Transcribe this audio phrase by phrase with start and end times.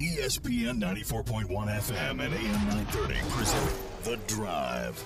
[0.00, 5.02] ESPN 94.1 FM and AM 930 present The Drive.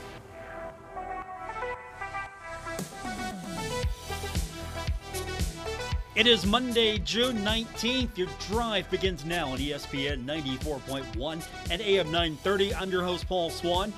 [6.16, 8.18] It is Monday, June 19th.
[8.18, 12.75] Your drive begins now on ESPN 94.1 and AM 930.
[12.75, 13.93] I'm your host, Paul Swann.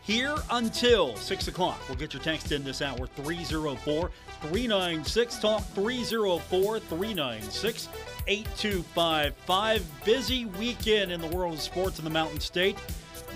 [0.00, 1.78] Here until 6 o'clock.
[1.86, 4.10] We'll get your text in this hour 304
[4.40, 7.88] 396 Talk 304 396
[8.28, 10.04] 8255.
[10.04, 12.76] Busy weekend in the world of sports in the Mountain State.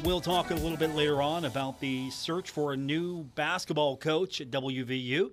[0.04, 4.42] We'll talk a little bit later on about the search for a new basketball coach
[4.42, 5.30] at WVU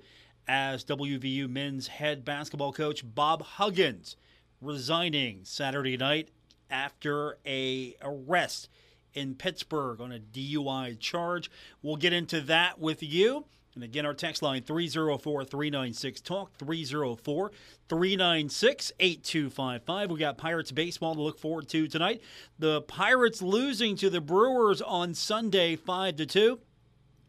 [0.47, 4.15] as WVU men's head basketball coach Bob Huggins
[4.61, 6.29] resigning Saturday night
[6.71, 8.69] after a arrest
[9.13, 11.51] in Pittsburgh on a DUI charge.
[11.81, 13.43] We'll get into that with you.
[13.79, 17.51] And again, our text line 304 396 Talk 304
[17.87, 20.11] 396 8255.
[20.11, 22.21] We got Pirates baseball to look forward to tonight.
[22.57, 26.59] The Pirates losing to the Brewers on Sunday 5 to 2.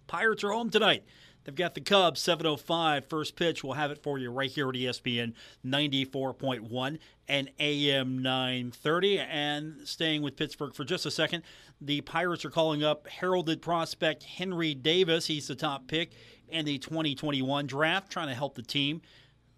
[0.08, 1.04] Pirates are home tonight.
[1.44, 3.64] They've got the Cubs 7:05 first pitch.
[3.64, 9.20] We'll have it for you right here at ESPN 94.1 and AM 930.
[9.20, 11.44] And staying with Pittsburgh for just a second,
[11.80, 15.26] the Pirates are calling up heralded prospect Henry Davis.
[15.26, 16.12] He's the top pick
[16.50, 19.02] in the 2021 draft, trying to help the team.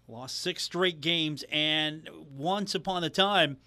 [0.07, 3.57] Lost six straight games, and once upon a time,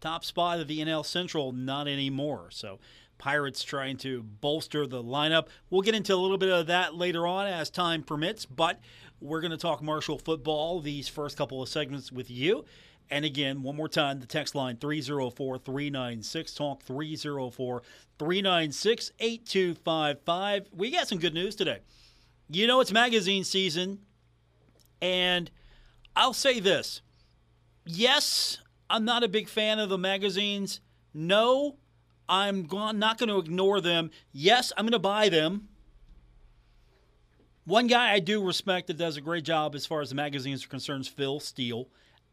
[0.00, 2.48] top spot of the NL Central, not anymore.
[2.50, 2.78] So
[3.18, 5.46] Pirates trying to bolster the lineup.
[5.70, 8.80] We'll get into a little bit of that later on as time permits, but
[9.20, 12.64] we're going to talk Marshall football these first couple of segments with you.
[13.10, 17.82] And again, one more time, the text line 304 396 Talk 304
[18.18, 20.68] 396 8255.
[20.72, 21.80] We got some good news today.
[22.54, 24.00] You know, it's magazine season,
[25.00, 25.50] and
[26.14, 27.00] I'll say this
[27.86, 28.58] yes,
[28.90, 30.80] I'm not a big fan of the magazines.
[31.14, 31.76] No,
[32.28, 34.10] I'm not going to ignore them.
[34.32, 35.68] Yes, I'm going to buy them.
[37.64, 40.64] One guy I do respect that does a great job as far as the magazines
[40.64, 41.88] are concerned is Phil Steele.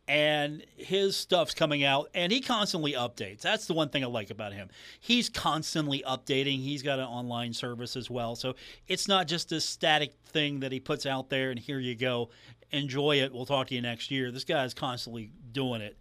[0.09, 3.41] And his stuff's coming out, and he constantly updates.
[3.41, 4.69] That's the one thing I like about him.
[4.99, 6.63] He's constantly updating.
[6.63, 8.35] He's got an online service as well.
[8.35, 8.55] So
[8.87, 12.31] it's not just this static thing that he puts out there and here you go.
[12.71, 13.31] Enjoy it.
[13.31, 14.31] We'll talk to you next year.
[14.31, 15.95] This guy is constantly doing it.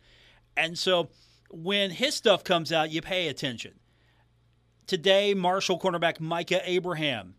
[0.57, 1.11] And so
[1.51, 3.75] when his stuff comes out, you pay attention.
[4.87, 7.35] Today, Marshall cornerback Micah Abraham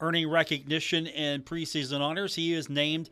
[0.00, 2.34] earning recognition in preseason honors.
[2.34, 3.08] He is named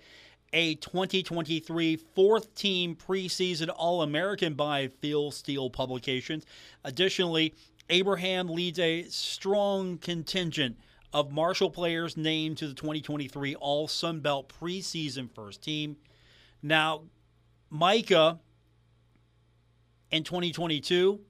[0.52, 6.44] a 2023 fourth team preseason All American by Phil Steele Publications.
[6.84, 7.54] Additionally,
[7.90, 10.76] Abraham leads a strong contingent
[11.12, 15.96] of Marshall players named to the 2023 All Sun Belt preseason first team.
[16.62, 17.02] Now,
[17.70, 18.38] Micah
[20.10, 21.20] in 2022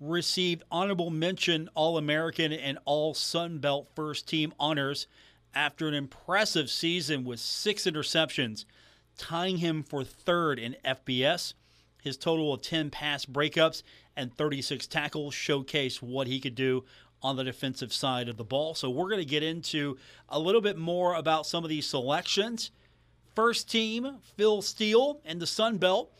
[0.00, 5.06] received honorable mention All American and All Sun Belt first team honors
[5.56, 8.66] after an impressive season with six interceptions,
[9.16, 11.54] tying him for third in FBS.
[12.02, 13.82] His total of 10 pass breakups
[14.14, 16.84] and 36 tackles showcase what he could do
[17.22, 18.74] on the defensive side of the ball.
[18.74, 19.96] So we're going to get into
[20.28, 22.70] a little bit more about some of these selections.
[23.34, 26.12] First team, Phil Steele and the Sun Belt.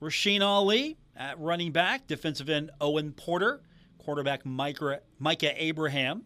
[0.00, 3.60] Rasheen Ali at running back, defensive end Owen Porter,
[3.98, 6.24] quarterback Micah, Micah Abraham.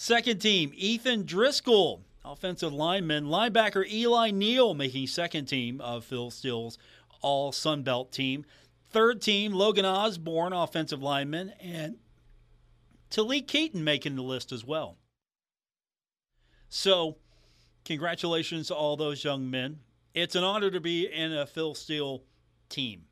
[0.00, 6.78] Second team, Ethan Driscoll, offensive lineman, linebacker Eli Neal making second team of Phil Steele's
[7.20, 8.46] all Sun Belt team.
[8.90, 11.96] Third team, Logan Osborne, offensive lineman, and
[13.10, 14.98] Talik Keaton making the list as well.
[16.68, 17.16] So,
[17.84, 19.80] congratulations to all those young men.
[20.14, 22.22] It's an honor to be in a Phil Steele
[22.68, 23.06] team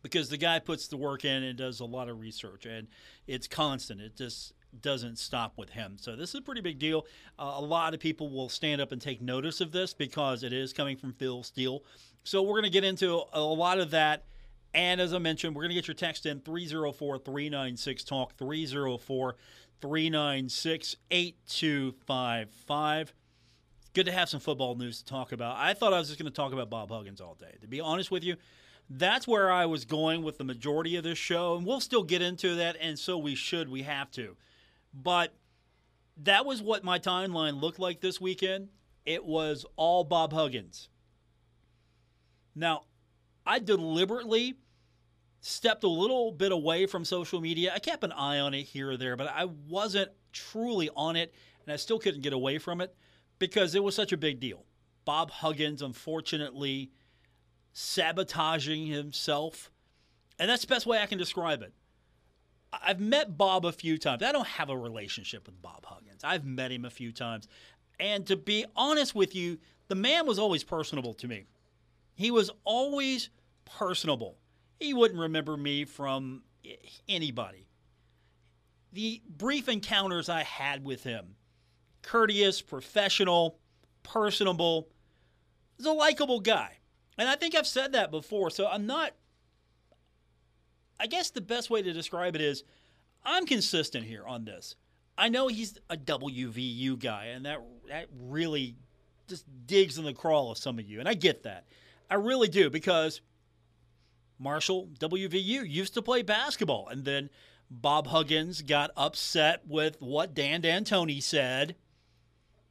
[0.00, 2.88] because the guy puts the work in and does a lot of research, and
[3.26, 4.00] it's constant.
[4.00, 5.96] It just doesn't stop with him.
[5.98, 7.06] So this is a pretty big deal.
[7.38, 10.52] Uh, a lot of people will stand up and take notice of this because it
[10.52, 11.82] is coming from Phil Steele.
[12.24, 14.24] So we're going to get into a lot of that.
[14.74, 19.36] And as I mentioned, we're going to get your text in 304 396 Talk, 304
[19.80, 23.14] 396 8255.
[23.94, 25.56] Good to have some football news to talk about.
[25.56, 27.54] I thought I was just going to talk about Bob Huggins all day.
[27.62, 28.36] To be honest with you,
[28.90, 31.56] that's where I was going with the majority of this show.
[31.56, 33.68] And we'll still get into that, and so we should.
[33.68, 34.36] We have to.
[35.00, 35.34] But
[36.16, 38.70] that was what my timeline looked like this weekend.
[39.04, 40.88] It was all Bob Huggins.
[42.54, 42.84] Now,
[43.44, 44.54] I deliberately
[45.40, 47.72] stepped a little bit away from social media.
[47.74, 51.34] I kept an eye on it here or there, but I wasn't truly on it,
[51.64, 52.96] and I still couldn't get away from it
[53.38, 54.64] because it was such a big deal.
[55.04, 56.90] Bob Huggins, unfortunately,
[57.72, 59.70] sabotaging himself
[60.38, 61.72] And that's the best way I can describe it.
[62.84, 64.22] I've met Bob a few times.
[64.22, 66.22] I don't have a relationship with Bob Huggins.
[66.24, 67.48] I've met him a few times.
[67.98, 69.58] And to be honest with you,
[69.88, 71.46] the man was always personable to me.
[72.14, 73.30] He was always
[73.64, 74.36] personable.
[74.80, 76.42] He wouldn't remember me from
[77.08, 77.66] anybody.
[78.92, 81.36] The brief encounters I had with him
[82.02, 83.58] courteous, professional,
[84.02, 84.88] personable,
[85.76, 86.78] he's a likable guy.
[87.18, 89.12] And I think I've said that before, so I'm not.
[90.98, 92.64] I guess the best way to describe it is
[93.24, 94.76] I'm consistent here on this.
[95.18, 98.76] I know he's a WVU guy, and that that really
[99.28, 101.64] just digs in the crawl of some of you, and I get that.
[102.10, 103.20] I really do because
[104.38, 107.30] Marshall WVU used to play basketball, and then
[107.70, 111.74] Bob Huggins got upset with what Dan D'Antoni said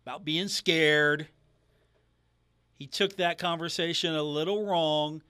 [0.06, 1.28] about being scared.
[2.76, 5.22] He took that conversation a little wrong,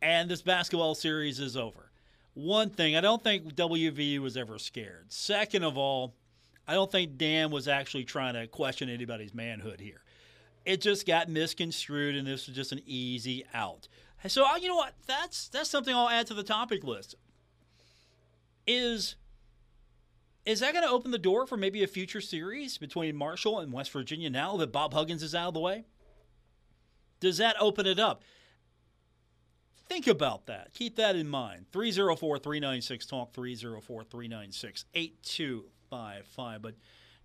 [0.00, 1.91] and this basketball series is over.
[2.34, 5.12] One thing, I don't think WVU was ever scared.
[5.12, 6.14] Second of all,
[6.66, 10.02] I don't think Dan was actually trying to question anybody's manhood here.
[10.64, 13.88] It just got misconstrued, and this was just an easy out.
[14.28, 14.94] So you know what?
[15.06, 17.16] That's that's something I'll add to the topic list.
[18.66, 19.16] Is
[20.46, 23.72] is that going to open the door for maybe a future series between Marshall and
[23.72, 25.84] West Virginia now that Bob Huggins is out of the way?
[27.20, 28.22] Does that open it up?
[29.92, 30.72] Think about that.
[30.72, 31.66] Keep that in mind.
[31.70, 36.62] 304 396 Talk, 304 396 8255.
[36.62, 36.76] But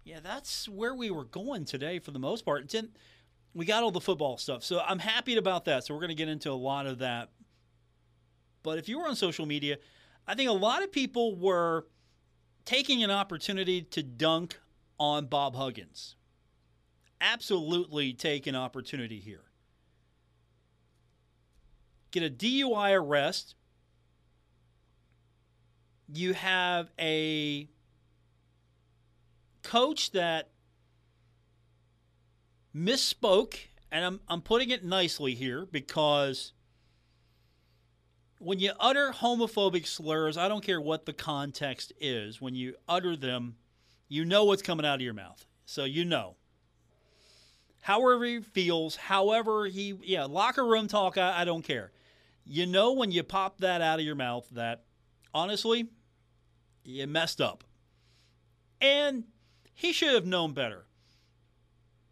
[0.04, 2.64] yeah, that's where we were going today for the most part.
[2.66, 2.76] It's
[3.54, 4.66] we got all the football stuff.
[4.66, 5.86] So I'm happy about that.
[5.86, 7.30] So we're going to get into a lot of that.
[8.64, 9.78] But if you were on social media,
[10.28, 11.88] I think a lot of people were
[12.66, 14.60] taking an opportunity to dunk
[15.00, 16.18] on Bob Huggins.
[17.22, 19.47] Absolutely take an opportunity here.
[22.12, 23.56] Get a DUI arrest.
[26.08, 27.68] You have a
[29.62, 30.50] coach that
[32.76, 33.56] misspoke,
[33.92, 36.54] and I'm, I'm putting it nicely here because
[38.40, 43.16] when you utter homophobic slurs, I don't care what the context is, when you utter
[43.16, 43.56] them,
[44.08, 45.46] you know what's coming out of your mouth.
[45.66, 46.36] So you know.
[47.82, 51.92] However he feels, however he, yeah, locker room talk, I, I don't care.
[52.50, 54.86] You know when you pop that out of your mouth that,
[55.34, 55.88] honestly,
[56.84, 57.66] you messed up.
[58.80, 59.26] And
[59.74, 60.86] he should have known better.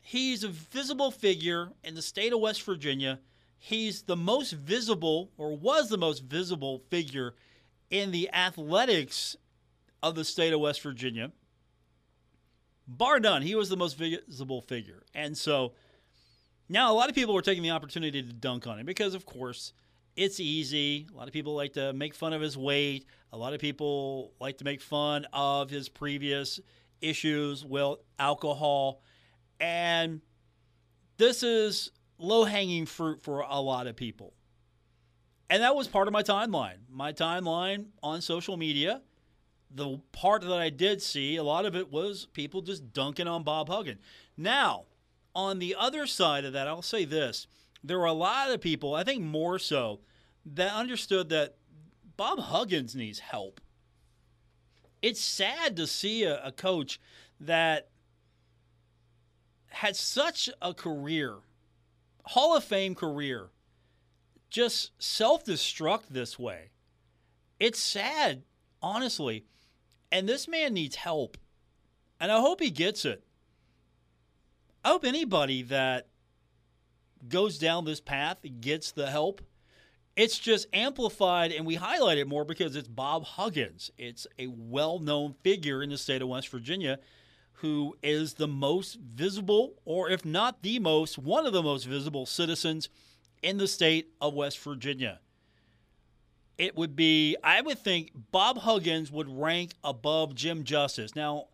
[0.02, 3.20] He's a visible figure in the state of West Virginia.
[3.58, 7.34] He's the most visible, or was the most visible figure
[7.90, 9.36] in the athletics
[10.04, 11.32] of the state of West Virginia.
[12.88, 15.04] Bar none, he was the most visible figure.
[15.14, 15.72] And so
[16.68, 19.26] now a lot of people were taking the opportunity to dunk on him because, of
[19.26, 19.74] course,
[20.16, 21.08] it's easy.
[21.14, 23.06] A lot of people like to make fun of his weight.
[23.34, 26.60] A lot of people like to make fun of his previous
[27.02, 29.02] issues with alcohol.
[29.60, 30.22] And
[31.18, 34.34] this is low hanging fruit for a lot of people.
[35.50, 36.78] And that was part of my timeline.
[36.90, 39.02] My timeline on social media,
[39.70, 43.44] the part that I did see, a lot of it was people just dunking on
[43.44, 44.00] Bob Huggins.
[44.38, 44.86] Now,
[45.36, 47.48] on the other side of that, I'll say this
[47.88, 50.00] there were a lot of people, I think more so,
[50.46, 51.56] that understood that
[52.18, 53.62] Bob Huggins needs help.
[55.02, 57.00] It's sad to see a, a coach
[57.40, 57.90] that
[59.70, 61.36] had such a career,
[62.24, 63.50] Hall of Fame career,
[64.50, 66.70] just self destruct this way.
[67.60, 68.44] It's sad,
[68.82, 69.46] honestly.
[70.12, 71.38] And this man needs help.
[72.20, 73.24] And I hope he gets it.
[74.84, 76.08] I hope anybody that
[77.30, 79.42] goes down this path gets the help.
[80.16, 83.92] It's just amplified and we highlight it more because it's Bob Huggins.
[83.98, 87.00] It's a well known figure in the state of West Virginia
[87.60, 92.26] who is the most visible, or if not the most, one of the most visible
[92.26, 92.90] citizens
[93.42, 95.20] in the state of West Virginia.
[96.58, 101.16] It would be, I would think, Bob Huggins would rank above Jim Justice.
[101.16, 101.48] Now,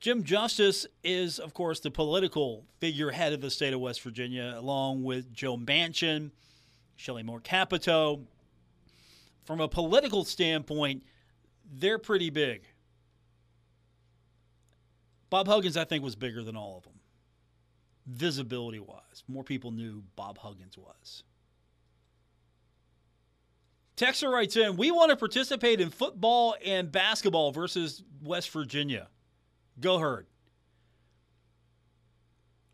[0.00, 5.02] Jim Justice is, of course, the political figurehead of the state of West Virginia, along
[5.02, 6.30] with Joe Manchin,
[6.96, 8.20] Shelley Moore Capito.
[9.44, 11.02] From a political standpoint,
[11.70, 12.62] they're pretty big.
[15.30, 17.00] Bob Huggins, I think, was bigger than all of them,
[18.06, 19.24] visibility wise.
[19.26, 21.24] More people knew Bob Huggins was.
[23.96, 29.08] Texter writes in, we want to participate in football and basketball versus West Virginia.
[29.80, 30.26] Go herd.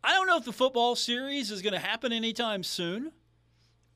[0.03, 3.11] I don't know if the football series is going to happen anytime soon,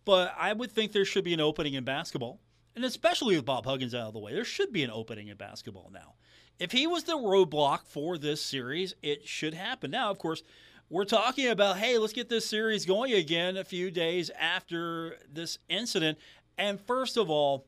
[0.06, 2.40] but I would think there should be an opening in basketball.
[2.76, 5.36] and especially with Bob Huggins out of the way, there should be an opening in
[5.36, 6.14] basketball now.
[6.60, 9.92] If he was the roadblock for this series, it should happen.
[9.92, 10.44] Now, of course,
[10.90, 15.60] we're talking about, hey, let's get this series going again a few days after this
[15.68, 16.18] incident.
[16.58, 17.66] And first of all,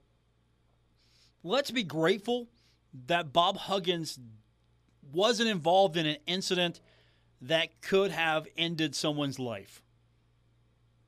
[1.44, 2.48] let's be grateful
[3.08, 4.18] that Bob Huggins
[5.14, 6.80] wasn't involved in an incident
[7.42, 9.82] that could have ended someone's life.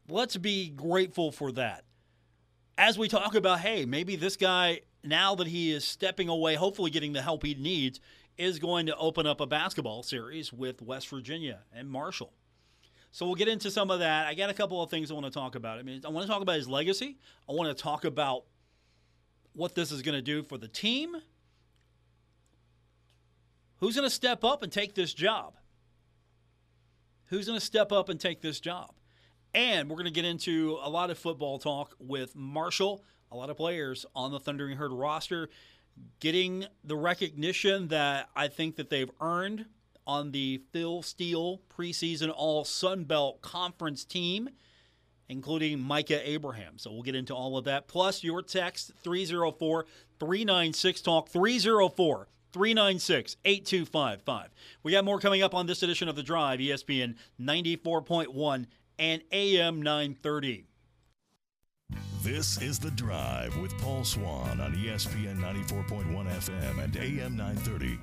[0.09, 1.85] Let's be grateful for that.
[2.77, 6.89] As we talk about, hey, maybe this guy, now that he is stepping away, hopefully
[6.89, 7.99] getting the help he needs,
[8.37, 12.33] is going to open up a basketball series with West Virginia and Marshall.
[13.11, 14.25] So we'll get into some of that.
[14.25, 15.77] I got a couple of things I want to talk about.
[15.77, 17.19] I mean, I want to talk about his legacy.
[17.47, 18.45] I want to talk about
[19.53, 21.15] what this is going to do for the team.
[23.83, 25.55] Who's going to step up and take this job?
[27.25, 28.93] Who's going to step up and take this job?
[29.53, 33.49] And we're going to get into a lot of football talk with Marshall, a lot
[33.49, 35.49] of players on the Thundering Herd roster
[36.21, 39.65] getting the recognition that I think that they've earned
[40.07, 44.47] on the Phil Steele preseason All Sun Belt Conference team,
[45.27, 46.77] including Micah Abraham.
[46.77, 47.89] So we'll get into all of that.
[47.89, 49.85] Plus your text 304
[50.19, 54.49] 396 Talk 304 396 8255.
[54.83, 58.67] We got more coming up on this edition of The Drive, ESPN 94.1
[58.99, 60.65] and AM 930.
[62.21, 67.99] This is The Drive with Paul Swann on ESPN 94.1 FM and AM 930.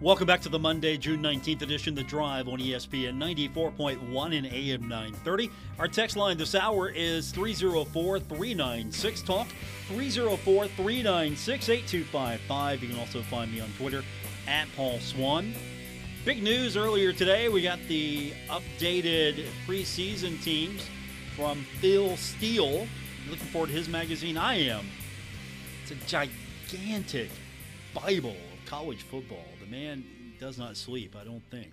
[0.00, 4.82] Welcome back to the Monday, June 19th edition, The Drive on ESPN 94.1 and AM
[4.82, 5.50] 930.
[5.80, 9.48] Our text line this hour is 304 396 Talk,
[9.88, 12.82] 304 396 8255.
[12.84, 14.04] You can also find me on Twitter
[14.46, 15.52] at Paul Swann.
[16.24, 17.48] Big news earlier today.
[17.48, 20.88] We got the updated preseason teams
[21.34, 22.86] from Phil Steele.
[23.28, 24.38] Looking forward to his magazine.
[24.38, 24.86] I am.
[25.82, 27.30] It's a gigantic
[27.92, 29.44] Bible of college football.
[29.70, 30.04] Man
[30.40, 31.72] does not sleep, I don't think.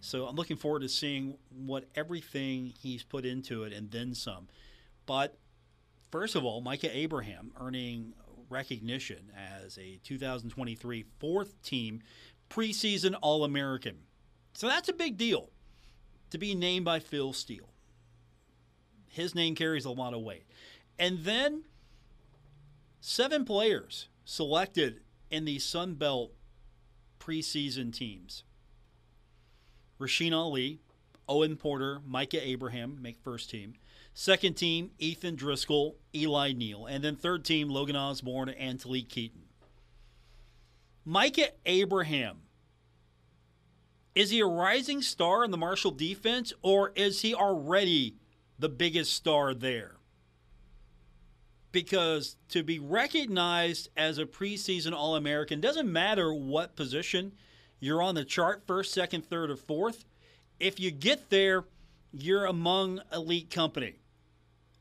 [0.00, 4.48] So I'm looking forward to seeing what everything he's put into it and then some.
[5.06, 5.36] But
[6.10, 8.12] first of all, Micah Abraham earning
[8.48, 12.02] recognition as a 2023 fourth team
[12.50, 13.98] preseason All American.
[14.52, 15.50] So that's a big deal
[16.30, 17.68] to be named by Phil Steele.
[19.08, 20.46] His name carries a lot of weight.
[20.98, 21.64] And then
[23.00, 25.00] seven players selected
[25.30, 26.32] in the Sun Belt
[27.26, 28.44] preseason teams.
[29.98, 30.80] Rasheen Ali,
[31.28, 33.74] Owen Porter, Micah Abraham make first team.
[34.14, 36.86] Second team, Ethan Driscoll, Eli Neal.
[36.86, 39.42] And then third team, Logan Osborne and Talik Keaton.
[41.04, 42.38] Micah Abraham.
[44.14, 48.16] Is he a rising star in the Marshall defense, or is he already
[48.58, 49.95] the biggest star there?
[51.76, 57.32] Because to be recognized as a preseason All American doesn't matter what position
[57.80, 60.06] you're on the chart first, second, third, or fourth.
[60.58, 61.66] If you get there,
[62.14, 63.96] you're among elite company.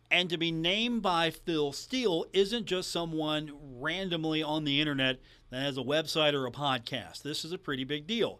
[0.10, 5.64] And to be named by Phil Steele isn't just someone randomly on the internet that
[5.64, 7.24] has a website or a podcast.
[7.24, 8.40] This is a pretty big deal.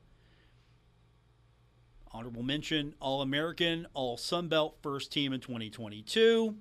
[2.09, 6.55] Honorable mention All American, All Sunbelt, first team in 2022.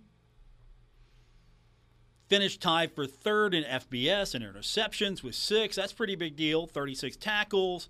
[2.29, 5.77] Finished tied for third in FBS and interceptions with six.
[5.77, 6.67] That's pretty big deal.
[6.67, 7.89] 36 tackles,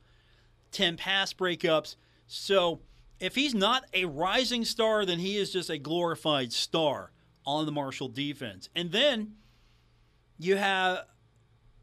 [0.72, 1.96] 10 pass breakups.
[2.26, 2.80] So
[3.20, 7.12] if he's not a rising star, then he is just a glorified star
[7.46, 8.68] on the Marshall defense.
[8.74, 9.36] And then
[10.38, 11.04] you have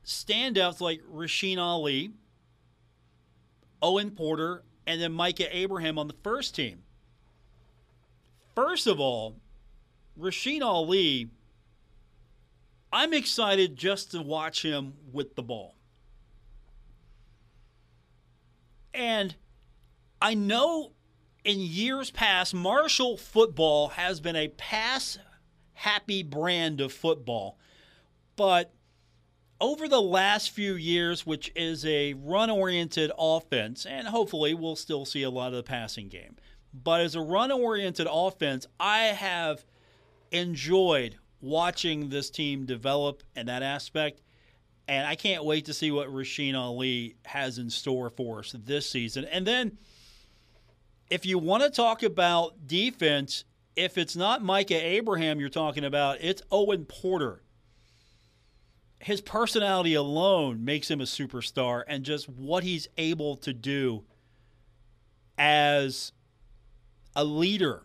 [0.05, 2.11] standouts like Rasheen Ali,
[3.81, 6.83] Owen Porter, and then Micah Abraham on the first team.
[8.55, 9.37] First of all,
[10.19, 11.29] Rasheen Ali,
[12.93, 15.75] I'm excited just to watch him with the ball.
[18.93, 19.35] And
[20.21, 20.91] I know
[21.43, 25.17] in years past, Marshall football has been a pass
[25.73, 27.57] happy brand of football.
[28.35, 28.73] But
[29.59, 35.05] over the last few years, which is a run oriented offense, and hopefully we'll still
[35.05, 36.35] see a lot of the passing game,
[36.73, 39.65] but as a run oriented offense, I have
[40.31, 44.21] enjoyed watching this team develop in that aspect.
[44.87, 48.89] And I can't wait to see what Rasheen Ali has in store for us this
[48.89, 49.25] season.
[49.25, 49.77] And then,
[51.09, 53.43] if you want to talk about defense,
[53.75, 57.41] if it's not Micah Abraham you're talking about, it's Owen Porter
[59.01, 64.03] his personality alone makes him a superstar and just what he's able to do
[65.37, 66.11] as
[67.15, 67.83] a leader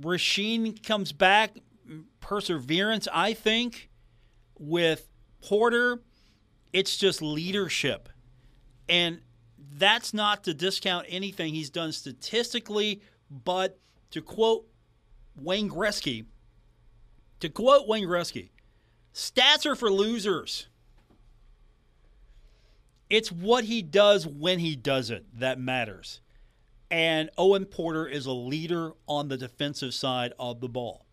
[0.00, 1.56] Rasheen comes back,
[2.20, 3.90] perseverance, I think,
[4.58, 5.08] with
[5.42, 6.00] Porter.
[6.72, 8.08] It's just leadership.
[8.88, 9.20] And
[9.76, 13.78] that's not to discount anything he's done statistically, but
[14.10, 14.66] to quote
[15.40, 16.26] Wayne Gretzky,
[17.40, 18.50] to quote Wayne Gretzky,
[19.12, 20.68] stats are for losers.
[23.10, 26.20] It's what he does when he does it that matters.
[26.90, 31.06] And Owen Porter is a leader on the defensive side of the ball.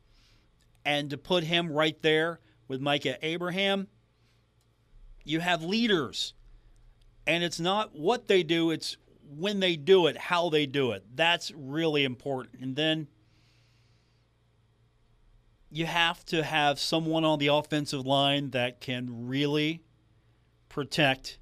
[0.85, 3.87] And to put him right there with Micah Abraham,
[5.23, 6.33] you have leaders.
[7.27, 8.97] And it's not what they do, it's
[9.37, 11.03] when they do it, how they do it.
[11.15, 12.61] That's really important.
[12.61, 13.07] And then
[15.69, 19.81] you have to have someone on the offensive line that can really
[20.67, 21.37] protect.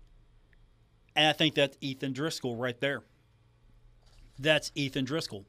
[1.16, 3.04] And I think that's Ethan Driscoll right there.
[4.40, 5.46] That's Ethan Driscoll.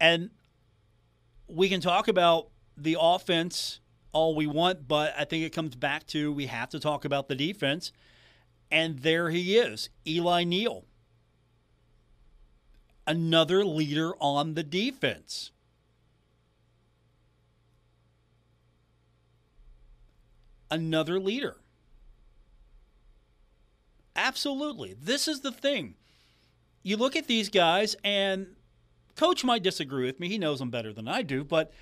[0.00, 0.30] And
[1.48, 3.80] we can talk about the offense
[4.12, 7.28] all we want, but I think it comes back to we have to talk about
[7.28, 7.92] the defense.
[8.70, 10.84] And there he is, Eli Neal.
[13.06, 15.50] Another leader on the defense.
[20.70, 21.56] Another leader.
[24.14, 24.94] Absolutely.
[24.98, 25.94] This is the thing.
[26.82, 28.48] You look at these guys, and
[29.16, 30.28] coach might disagree with me.
[30.28, 31.72] He knows them better than I do, but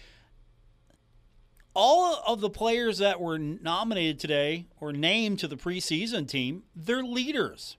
[1.74, 7.02] all of the players that were nominated today or named to the preseason team, they're
[7.02, 7.76] leaders.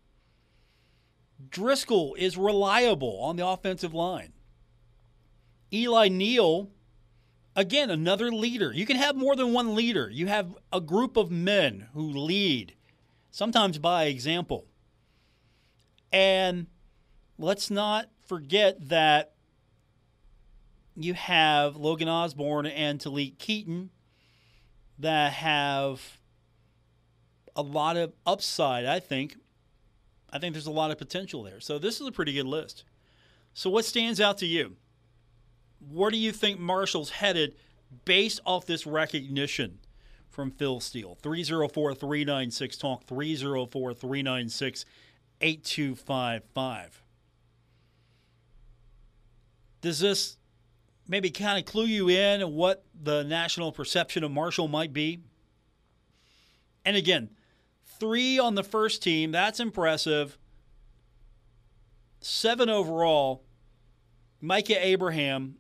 [1.50, 4.34] Driscoll is reliable on the offensive line.
[5.74, 6.70] Eli Neal,
[7.56, 8.72] again, another leader.
[8.74, 10.10] You can have more than one leader.
[10.10, 12.76] You have a group of men who lead,
[13.30, 14.66] sometimes by example.
[16.12, 16.68] And
[17.42, 19.34] let's not forget that
[20.96, 23.90] you have Logan Osborne and Talik Keaton
[25.00, 26.20] that have
[27.56, 29.38] a lot of upside, I think.
[30.32, 31.60] I think there's a lot of potential there.
[31.60, 32.84] So this is a pretty good list.
[33.54, 34.78] So what stands out to you?
[35.92, 37.56] Where do you think Marshall's headed
[38.06, 39.80] based off this recognition
[40.30, 41.18] from Phil Steele?
[41.22, 44.86] 304 396 Talk, 304 396
[45.42, 47.01] 8255.
[49.82, 50.38] Does this
[51.12, 55.20] maybe kind of clue you in what the national perception of Marshall might be.
[56.86, 57.30] And again,
[58.00, 60.38] three on the first team, that's impressive.
[62.22, 63.44] Seven overall.
[64.40, 65.58] Micah Abraham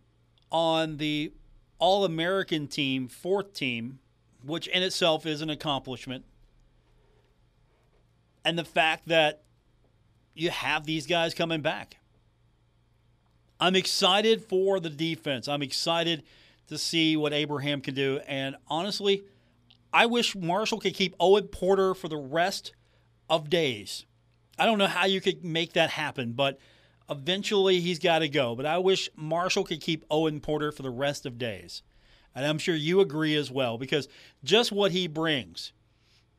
[0.52, 1.34] on the
[1.80, 4.00] All American team, fourth team,
[4.44, 6.24] which in itself is an accomplishment.
[8.46, 9.44] And the fact that
[10.34, 11.98] you have these guys coming back.
[13.62, 15.47] I'm excited for the defense.
[15.47, 16.24] I'm excited
[16.67, 18.19] to see what Abraham can do.
[18.28, 19.24] And honestly,
[19.93, 22.74] I wish Marshall could keep Owen Porter for the rest
[23.30, 24.06] of days.
[24.58, 26.58] I don't know how you could make that happen, but
[27.08, 28.56] eventually he's got to go.
[28.56, 31.84] But I wish Marshall could keep Owen Porter for the rest of days.
[32.34, 34.08] And I'm sure you agree as well, because
[34.43, 35.71] just what he brings,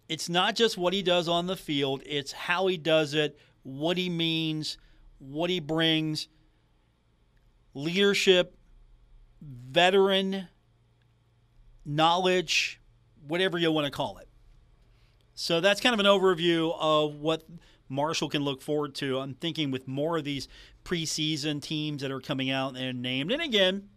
[0.08, 3.96] it's not just what he does on the field, it's how he does it, what
[3.96, 4.76] he means,
[5.18, 6.26] what he brings
[7.74, 8.56] leadership,
[9.40, 10.48] veteran
[11.84, 12.80] knowledge,
[13.26, 14.28] whatever you want to call it.
[15.34, 17.44] So that's kind of an overview of what
[17.88, 19.18] Marshall can look forward to.
[19.18, 20.48] I'm thinking with more of these
[20.84, 23.32] preseason teams that are coming out and named.
[23.32, 23.88] And again,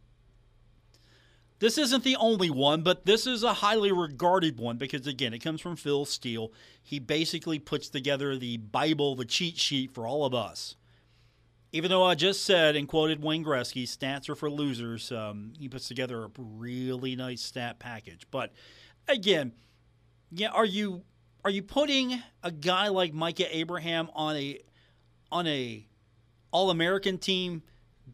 [1.60, 5.40] this isn't the only one, but this is a highly regarded one because, again, it
[5.40, 6.52] comes from Phil Steele.
[6.82, 10.76] He basically puts together the Bible, the cheat sheet for all of us
[11.76, 15.68] even though I just said and quoted Wayne Gretzky, stats are for losers, um, he
[15.68, 18.26] puts together a really nice stat package.
[18.32, 18.54] But
[19.10, 19.52] again,
[20.32, 21.04] yeah, are you
[21.44, 24.62] are you putting a guy like Micah Abraham on a
[25.34, 25.86] on a
[26.52, 27.62] All American team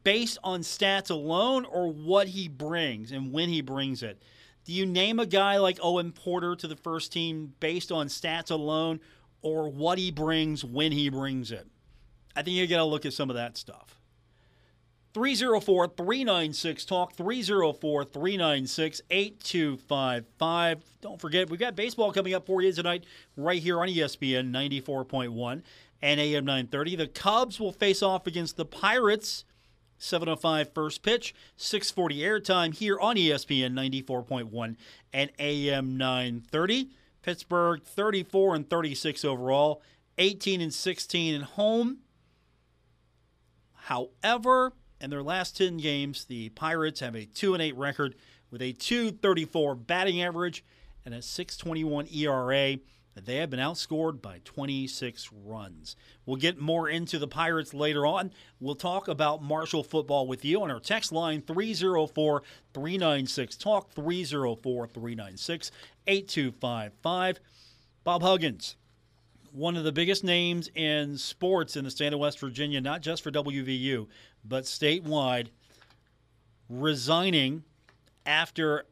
[0.04, 4.24] based on stats alone, or what he brings and when he brings it?
[4.66, 8.50] Do you name a guy like Owen Porter to the first team based on stats
[8.50, 9.02] alone,
[9.44, 11.68] or what he brings when he brings it?
[12.36, 14.02] I think you got to look at some of that stuff.
[15.14, 20.84] 304 396 Talk, 304 396 8255.
[21.02, 23.04] Don't forget, we've got baseball coming up for you tonight,
[23.36, 25.64] right here on ESPN 94.1
[26.02, 26.96] and AM 930.
[26.96, 29.44] The Cubs will face off against the Pirates.
[29.98, 34.76] 705 first pitch, 640 airtime here on ESPN 94.1
[35.14, 36.90] and AM 930.
[37.22, 39.84] Pittsburgh 34 and 36 overall,
[40.18, 42.00] 18 and 16 at home.
[43.86, 48.14] However, In their last 10 games, the Pirates have a 2 and 8 record
[48.52, 50.64] with a 234 batting average
[51.04, 52.78] and a 621 ERA.
[53.16, 55.96] They have been outscored by 26 runs.
[56.26, 58.32] We'll get more into the Pirates later on.
[58.60, 64.88] We'll talk about Marshall football with you on our text line 304 396 Talk 304
[64.88, 65.72] 396
[66.08, 67.40] 8255.
[68.04, 68.76] Bob Huggins,
[69.54, 73.24] one of the biggest names in sports in the state of West Virginia, not just
[73.24, 74.08] for WVU,
[74.46, 75.48] but statewide,
[76.70, 77.64] resigning
[78.26, 78.86] after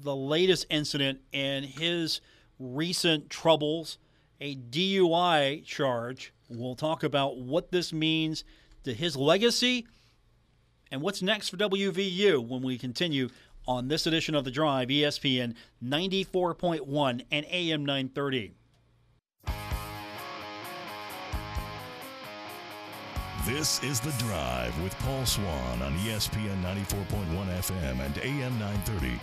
[0.00, 2.20] the latest incident and his
[2.58, 3.98] recent troubles,
[4.40, 6.32] a DUI charge.
[6.48, 8.44] We'll talk about what this means
[8.84, 9.86] to his legacy
[10.90, 13.28] and what's next for WVU when we continue
[13.66, 18.54] on this edition of The Drive, ESPN 94.1 and AM 930.
[23.46, 29.20] This is The Drive with Paul Swann on ESPN 94.1 FM and AM 930.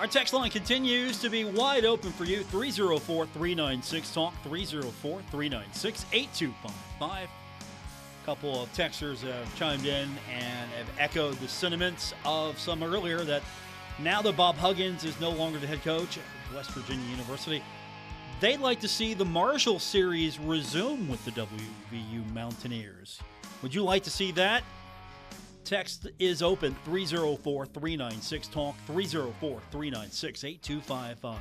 [0.00, 6.06] Our text line continues to be wide open for you 304 396 Talk 304 396
[6.12, 7.28] 8255.
[7.28, 13.20] A couple of texters have chimed in and have echoed the sentiments of some earlier
[13.20, 13.44] that
[14.00, 17.62] now that Bob Huggins is no longer the head coach at West Virginia University,
[18.40, 23.20] they'd like to see the Marshall series resume with the WVU Mountaineers.
[23.62, 24.62] Would you like to see that?
[25.64, 31.38] Text is open 304 396 Talk 304 396 8255.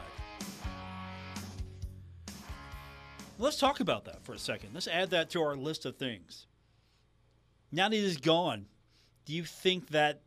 [3.39, 4.71] Let's talk about that for a second.
[4.73, 6.47] Let's add that to our list of things.
[7.71, 8.65] Now that he's gone,
[9.25, 10.21] do you think that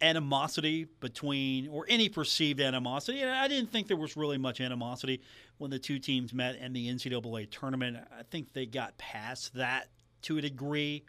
[0.00, 5.22] animosity between, or any perceived animosity, and I didn't think there was really much animosity
[5.58, 7.96] when the two teams met in the NCAA tournament.
[8.18, 9.88] I think they got past that
[10.22, 11.04] to a degree.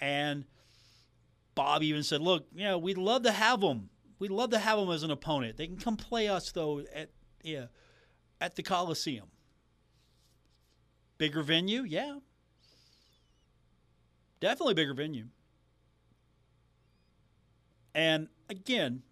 [0.00, 0.44] And
[1.54, 3.90] Bob even said, "Look, you know, we'd love to have them.
[4.18, 5.56] We'd love to have them as an opponent.
[5.56, 7.10] They can come play us though at
[7.42, 7.66] yeah,
[8.40, 9.28] at the Coliseum.
[11.18, 12.18] Bigger venue, yeah,
[14.40, 15.26] definitely bigger venue.
[17.94, 19.02] And again,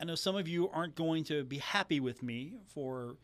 [0.00, 3.16] I know some of you aren't going to be happy with me for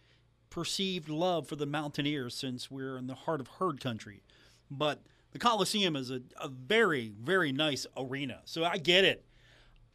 [0.50, 4.22] perceived love for the Mountaineers since we're in the heart of herd country,
[4.70, 8.40] but." The Coliseum is a, a very, very nice arena.
[8.46, 9.26] So I get it.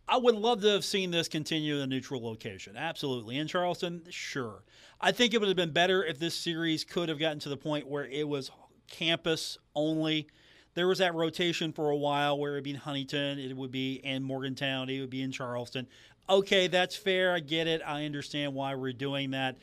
[0.08, 2.78] I would love to have seen this continue in a neutral location.
[2.78, 3.40] Absolutely.
[3.40, 4.64] In Charleston, sure.
[5.02, 7.58] I think it would have been better if this series could have gotten to the
[7.58, 8.52] point where it was
[8.88, 10.28] campus only.
[10.76, 13.72] There was that rotation for a while where it would be in Huntington, it would
[13.72, 15.88] be in Morgantown, it would be in Charleston.
[16.30, 17.34] Okay, that's fair.
[17.34, 17.82] I get it.
[17.86, 19.58] I understand why we're doing that.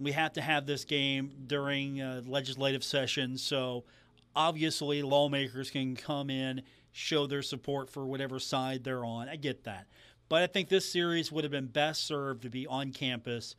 [0.00, 3.84] We have to have this game during uh, legislative session, so
[4.34, 9.28] obviously lawmakers can come in, show their support for whatever side they're on.
[9.28, 9.86] I get that.
[10.28, 13.54] But I think this series would have been best served to be on campus.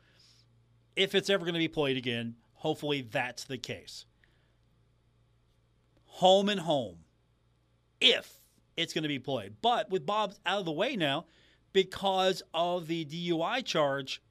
[0.96, 4.06] If it's ever going to be played again, hopefully that's the case.
[6.18, 6.98] Home and home,
[8.00, 8.40] if
[8.76, 9.56] it's going to be played.
[9.62, 11.26] But with Bob out of the way now,
[11.74, 14.22] because of the DUI charge,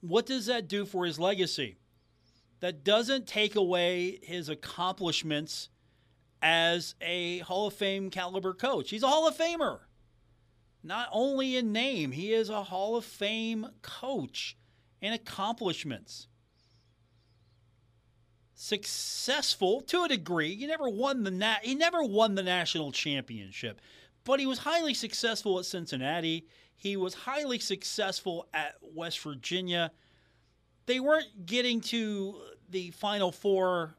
[0.00, 1.78] what does that do for his legacy?
[2.60, 5.68] that doesn't take away his accomplishments
[6.42, 8.90] as a Hall of Fame caliber coach.
[8.90, 9.80] He's a Hall of Famer.
[10.82, 14.56] Not only in name, he is a Hall of Fame coach
[15.00, 16.28] in accomplishments.
[18.56, 20.56] Successful to a degree.
[20.56, 23.80] He never won the na- he never won the national championship,
[24.24, 26.48] but he was highly successful at Cincinnati.
[26.74, 29.92] He was highly successful at West Virginia
[30.86, 32.40] they weren't getting to
[32.70, 33.96] the Final Four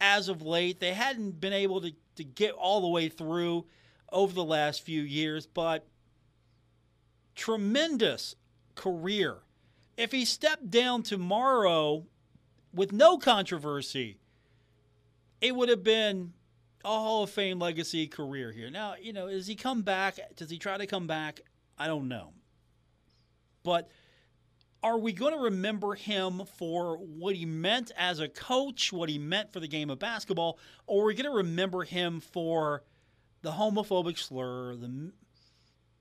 [0.00, 0.80] as of late.
[0.80, 3.64] They hadn't been able to, to get all the way through
[4.12, 5.86] over the last few years, but
[7.34, 8.36] tremendous
[8.74, 9.38] career.
[9.96, 12.04] If he stepped down tomorrow
[12.76, 14.18] with no controversy,
[15.40, 16.34] it would have been
[16.84, 18.70] a Hall of Fame legacy career here.
[18.70, 20.18] Now, you know, does he come back?
[20.36, 21.40] Does he try to come back?
[21.78, 22.32] I don't know.
[23.64, 23.90] But
[24.82, 29.18] are we going to remember him for what he meant as a coach, what he
[29.18, 32.84] meant for the game of basketball, or are we going to remember him for
[33.42, 35.12] the homophobic slur, the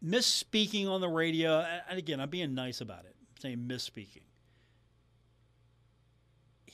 [0.06, 1.66] misspeaking on the radio?
[1.90, 4.24] And again, I'm being nice about it, saying misspeaking.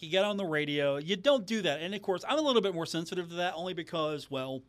[0.02, 0.98] He got on the radio.
[0.98, 1.80] You don't do that.
[1.80, 4.64] And of course, I'm a little bit more sensitive to that only because, well,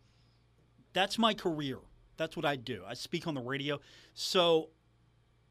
[0.93, 1.79] that's my career.
[2.19, 2.83] That's what I do.
[2.87, 3.81] I speak on the radio.
[4.13, 4.69] So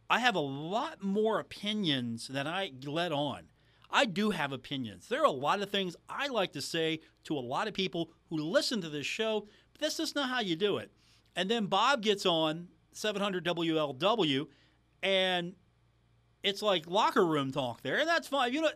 [0.08, 3.46] I have a lot more opinions than I let on.
[3.90, 5.08] I do have opinions.
[5.08, 8.12] There are a lot of things I like to say to a lot of people
[8.30, 10.92] who listen to this show, but that's just not how you do it.
[11.36, 14.46] And then Bob gets on 700 WLW,
[15.02, 15.54] and
[16.44, 18.54] it's like locker room talk there, and that's fine.
[18.54, 18.72] You know,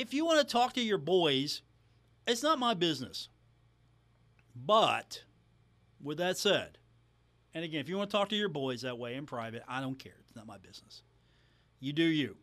[0.00, 1.60] if you want to talk to your boys,
[2.26, 3.28] it's not my business.
[4.56, 5.24] But
[6.02, 6.78] with that said,
[7.52, 9.82] and again, if you want to talk to your boys that way in private, I
[9.82, 10.14] don't care.
[10.24, 11.02] It's not my business.
[11.80, 12.36] You do you.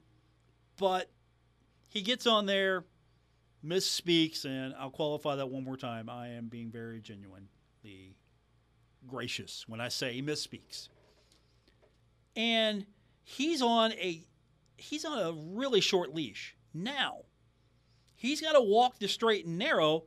[0.77, 1.09] But
[1.87, 2.85] he gets on there,
[3.65, 6.09] misspeaks, and I'll qualify that one more time.
[6.09, 7.47] I am being very genuinely
[9.07, 10.89] gracious when I say he misspeaks.
[12.35, 12.85] And
[13.23, 14.21] he's on a
[14.75, 16.55] he's on a really short leash.
[16.71, 17.21] Now,
[18.17, 20.03] he's got to walk the straight and narrow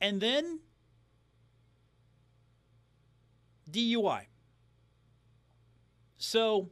[0.00, 0.58] and then
[3.70, 4.22] DUI.
[6.16, 6.70] So,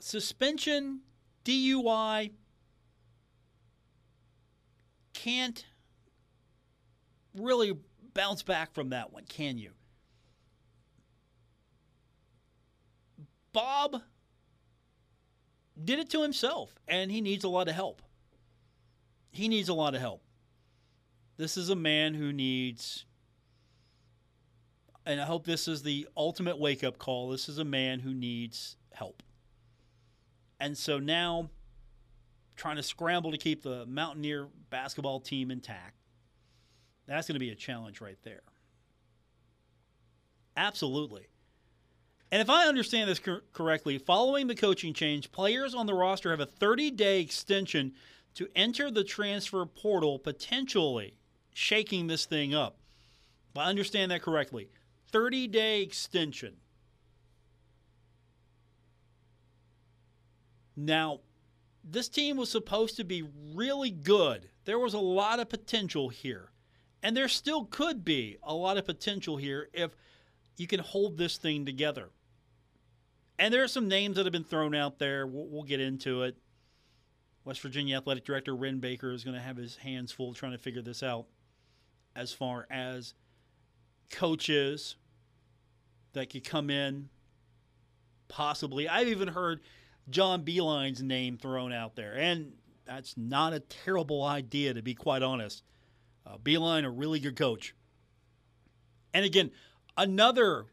[0.00, 1.00] suspension,
[1.44, 2.32] DUI,
[5.12, 5.64] can't
[7.34, 7.78] really
[8.12, 9.70] bounce back from that one, can you?
[13.52, 14.02] Bob
[15.82, 18.02] did it to himself, and he needs a lot of help.
[19.30, 20.22] He needs a lot of help.
[21.36, 23.06] This is a man who needs
[25.06, 27.28] and I hope this is the ultimate wake up call.
[27.28, 29.22] This is a man who needs help.
[30.58, 31.50] And so now,
[32.56, 35.96] trying to scramble to keep the Mountaineer basketball team intact,
[37.06, 38.40] that's going to be a challenge right there.
[40.56, 41.26] Absolutely.
[42.34, 46.30] And if I understand this cor- correctly, following the coaching change, players on the roster
[46.30, 47.92] have a 30 day extension
[48.34, 51.14] to enter the transfer portal, potentially
[51.54, 52.76] shaking this thing up.
[53.52, 54.68] If I understand that correctly,
[55.12, 56.56] 30 day extension.
[60.74, 61.20] Now,
[61.84, 63.22] this team was supposed to be
[63.54, 64.50] really good.
[64.64, 66.50] There was a lot of potential here.
[67.00, 69.94] And there still could be a lot of potential here if
[70.56, 72.10] you can hold this thing together.
[73.38, 75.26] And there are some names that have been thrown out there.
[75.26, 76.36] We'll, we'll get into it.
[77.44, 80.58] West Virginia Athletic Director Wren Baker is going to have his hands full trying to
[80.58, 81.26] figure this out
[82.16, 83.14] as far as
[84.10, 84.96] coaches,
[86.14, 87.08] that could come in,
[88.28, 88.88] possibly.
[88.88, 89.60] I've even heard
[90.08, 92.52] John Beilein's name thrown out there, and
[92.86, 95.62] that's not a terrible idea, to be quite honest.
[96.26, 97.74] Uh, Beilein, a really good coach.
[99.12, 99.50] And again,
[99.96, 100.66] another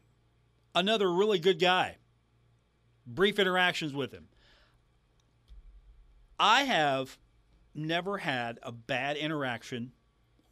[0.74, 1.96] another really good guy.
[3.06, 4.28] Brief interactions with him.
[6.38, 7.18] I have
[7.74, 9.92] never had a bad interaction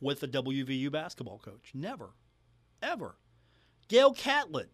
[0.01, 1.73] with a WVU basketball coach.
[1.75, 2.11] Never.
[2.83, 3.17] Ever.
[3.89, 4.71] Gale Catlett,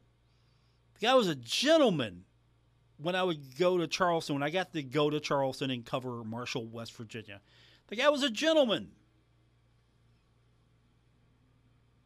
[0.95, 2.25] the guy was a gentleman
[2.99, 6.23] when I would go to Charleston, when I got to go to Charleston and cover
[6.25, 7.41] Marshall, West Virginia.
[7.89, 8.91] The guy was a gentleman.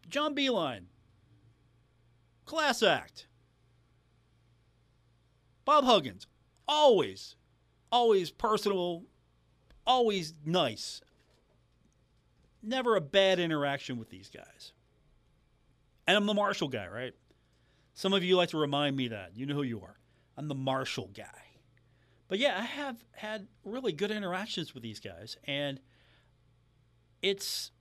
[0.08, 0.84] John Beilein,
[2.44, 3.26] class act.
[5.64, 6.26] Bob Huggins,
[6.66, 7.36] always,
[7.92, 9.04] always personal,
[9.86, 11.00] always nice.
[12.62, 14.72] Never a bad interaction with these guys.
[16.06, 17.14] And I'm the Marshall guy, right?
[17.94, 19.36] Some of you like to remind me that.
[19.36, 19.98] You know who you are.
[20.36, 21.24] I'm the Marshall guy.
[22.28, 25.80] But yeah, I have had really good interactions with these guys and
[27.22, 27.72] it's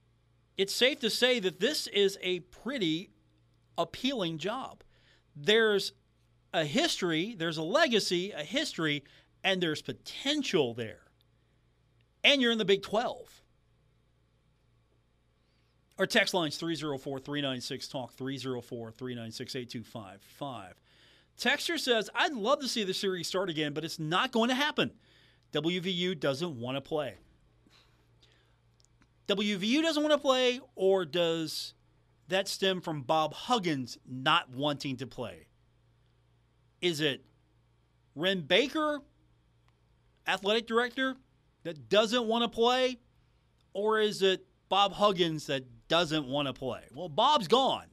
[0.58, 3.12] it's safe to say that this is a pretty
[3.78, 4.84] appealing job.
[5.36, 5.94] There's
[6.54, 9.04] a history, there's a legacy, a history,
[9.44, 11.02] and there's potential there.
[12.24, 13.42] And you're in the Big 12.
[15.98, 20.76] Our text line's 304 396 Talk, 304 396 8255.
[21.38, 24.56] Texture says, I'd love to see the series start again, but it's not going to
[24.56, 24.92] happen.
[25.54, 27.16] WVU doesn't want to play.
[29.28, 31.74] WVU doesn't want to play, or does
[32.30, 35.49] that stem from Bob Huggins not wanting to play?
[36.82, 37.24] Is it
[38.16, 39.02] Wren Baker,
[40.28, 41.16] athletic director,
[41.64, 43.00] that doesn't want to play?
[43.74, 46.84] Or is it Bob Huggins that doesn't want to play.
[46.94, 47.88] Well, Bob's gone.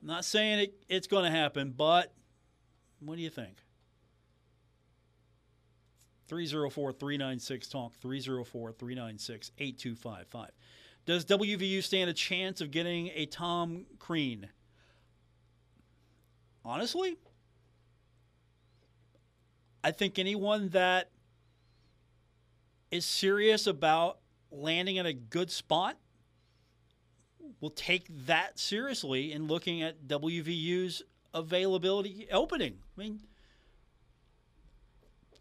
[0.00, 2.14] I'm not saying it, it's going to happen, but
[3.00, 3.56] what do you think?
[6.28, 10.50] 304 396 Talk, 304 396 8255.
[11.06, 14.50] Does WVU stand a chance of getting a Tom Crean?
[16.68, 17.16] Honestly,
[19.82, 21.08] I think anyone that
[22.90, 24.18] is serious about
[24.50, 25.96] landing in a good spot
[27.62, 31.02] will take that seriously in looking at WVU's
[31.32, 32.76] availability opening.
[32.98, 33.20] I mean,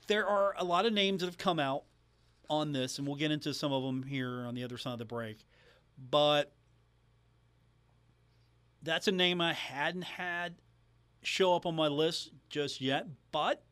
[0.07, 1.83] there are a lot of names that have come out
[2.49, 4.99] on this, and we'll get into some of them here on the other side of
[4.99, 5.45] the break.
[6.09, 6.53] But
[8.81, 10.55] that's a name I hadn't had
[11.23, 13.63] show up on my list just yet, but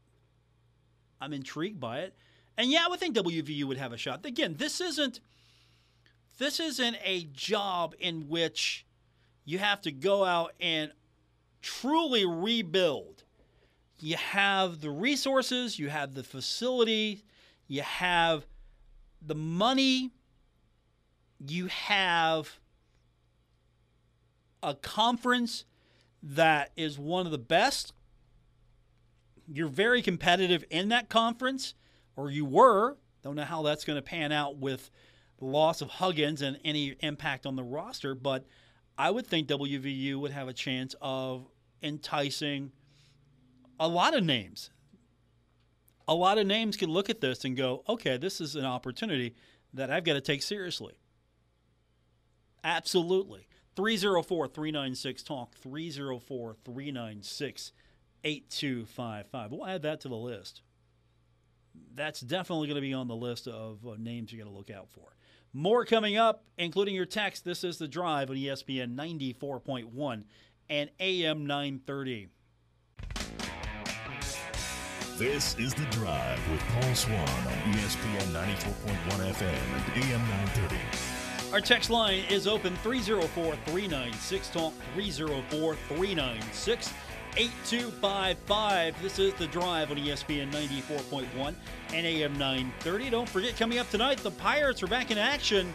[1.21, 2.15] I'm intrigued by it.
[2.57, 4.25] And yeah, I would think WVU would have a shot.
[4.25, 5.19] Again, this isn't
[6.37, 8.85] this isn't a job in which
[9.45, 10.91] you have to go out and
[11.61, 13.23] truly rebuild.
[13.99, 17.23] You have the resources, you have the facility,
[17.67, 18.45] you have
[19.25, 20.11] the money,
[21.39, 22.59] you have
[24.61, 25.63] a conference
[26.25, 27.93] that is one of the best.
[29.47, 31.75] You're very competitive in that conference,
[32.15, 32.97] or you were.
[33.23, 34.89] Don't know how that's going to pan out with
[35.37, 38.45] the loss of Huggins and any impact on the roster, but
[38.97, 41.47] I would think WVU would have a chance of
[41.83, 42.71] enticing
[43.79, 44.71] a lot of names.
[46.07, 49.35] A lot of names can look at this and go, okay, this is an opportunity
[49.73, 50.93] that I've got to take seriously.
[52.63, 53.47] Absolutely.
[53.75, 57.71] 304 396 Talk, 304 396
[58.23, 59.51] 8255.
[59.51, 60.61] We'll add that to the list.
[61.93, 64.71] That's definitely going to be on the list of uh, names you're going to look
[64.71, 65.15] out for.
[65.53, 67.45] More coming up, including your text.
[67.45, 70.23] This is The Drive on ESPN 94.1
[70.69, 72.27] and AM 930.
[75.17, 81.14] This is The Drive with Paul Swann on ESPN 94.1 FM and AM 930.
[81.55, 86.93] Our text line is open 304 396 Talk 304 396
[87.37, 89.01] 8255.
[89.01, 91.55] This is The Drive on ESPN 94.1
[91.93, 93.09] and AM 930.
[93.09, 95.73] Don't forget, coming up tonight, the Pirates are back in action,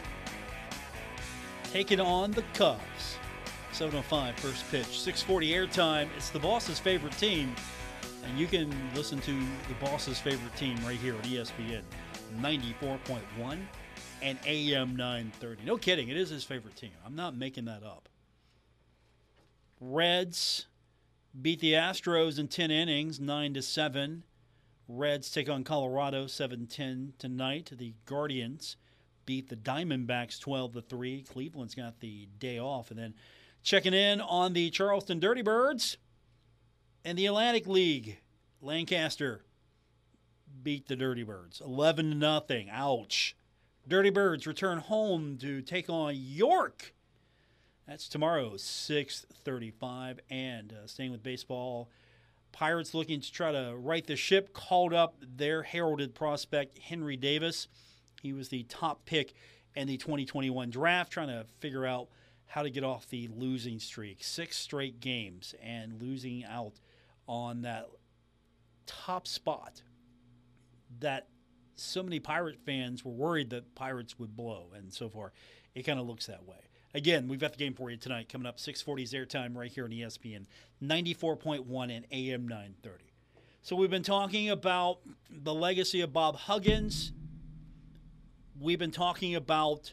[1.73, 3.16] taking on the Cubs.
[3.73, 6.09] 705 first pitch, 640 airtime.
[6.14, 7.55] It's the boss's favorite team,
[8.27, 11.81] and you can listen to the boss's favorite team right here at ESPN
[12.38, 13.59] 94.1
[14.22, 15.64] and AM 930.
[15.64, 16.90] No kidding, it is his favorite team.
[17.04, 18.09] I'm not making that up.
[19.80, 20.66] Reds
[21.40, 24.24] beat the Astros in 10 innings, 9 to 7.
[24.88, 27.70] Reds take on Colorado 7-10 tonight.
[27.72, 28.76] The Guardians
[29.24, 31.22] beat the Diamondbacks 12 to 3.
[31.22, 33.14] Cleveland's got the day off and then
[33.62, 35.96] checking in on the Charleston Dirty Birds
[37.04, 38.18] and the Atlantic League.
[38.61, 39.44] Lancaster
[40.62, 42.68] beat the Dirty Birds 11 to nothing.
[42.70, 43.37] Ouch.
[43.88, 46.95] Dirty Birds return home to take on York
[47.90, 50.21] that's tomorrow, 6:35.
[50.31, 51.90] And uh, staying with baseball,
[52.53, 54.53] Pirates looking to try to right the ship.
[54.53, 57.66] Called up their heralded prospect Henry Davis.
[58.23, 59.35] He was the top pick
[59.75, 62.07] in the 2021 draft, trying to figure out
[62.47, 64.23] how to get off the losing streak.
[64.23, 66.75] Six straight games and losing out
[67.27, 67.88] on that
[68.87, 69.83] top spot
[71.01, 71.27] that
[71.81, 75.33] so many Pirate fans were worried that Pirates would blow and so far.
[75.75, 76.57] It kind of looks that way.
[76.93, 79.90] Again, we've got the game for you tonight coming up 640's airtime right here on
[79.90, 80.47] ESPN
[80.83, 83.05] 94.1 and AM 930.
[83.62, 84.99] So we've been talking about
[85.31, 87.12] the legacy of Bob Huggins.
[88.59, 89.93] We've been talking about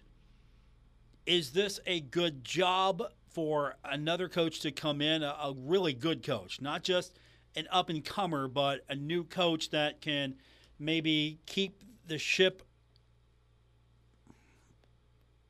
[1.26, 6.24] is this a good job for another coach to come in, a, a really good
[6.24, 7.20] coach, not just
[7.56, 10.36] an up and comer, but a new coach that can
[10.80, 12.64] maybe keep the ship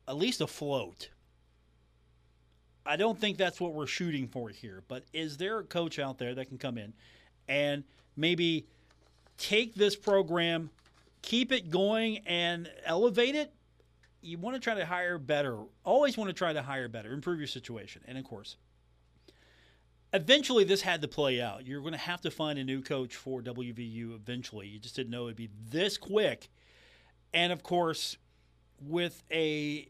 [0.06, 1.10] at least afloat.
[2.86, 4.82] I don't think that's what we're shooting for here.
[4.88, 6.94] But is there a coach out there that can come in
[7.46, 7.84] and
[8.16, 8.66] maybe
[9.36, 10.70] take this program,
[11.20, 13.52] keep it going, and elevate it?
[14.22, 15.58] You want to try to hire better.
[15.84, 18.02] Always want to try to hire better, improve your situation.
[18.08, 18.56] And of course,
[20.12, 21.66] eventually this had to play out.
[21.66, 24.66] You're going to have to find a new coach for WVU eventually.
[24.66, 26.48] You just didn't know it'd be this quick.
[27.34, 28.16] And of course,
[28.80, 29.88] with a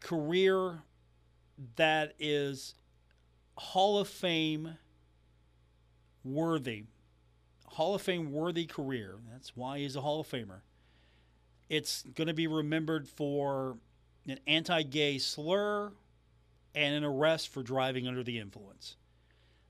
[0.00, 0.82] career
[1.76, 2.74] that is
[3.56, 4.76] Hall of Fame
[6.22, 6.84] worthy,
[7.66, 9.16] Hall of Fame worthy career.
[9.32, 10.60] That's why he's a Hall of Famer.
[11.68, 13.78] It's going to be remembered for
[14.28, 15.92] an anti gay slur
[16.74, 18.96] and an arrest for driving under the influence.